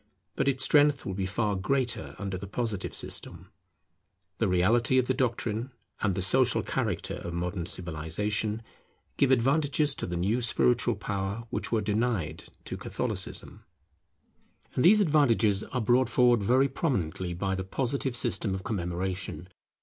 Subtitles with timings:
[0.35, 3.51] But its strength will be far greater under the Positive system.
[4.39, 8.63] The reality of the doctrine and the social character of modern civilization
[9.17, 13.63] give advantages to the new spiritual power which were denied to Catholicism.
[14.73, 18.15] [Commemoration of great men] And these advantages are brought forward very prominently by the Positive
[18.15, 19.49] system of commemoration.